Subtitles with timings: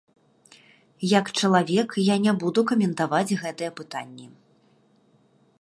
[1.19, 4.27] Як чалавек, я не буду каментаваць гэтыя пытанні.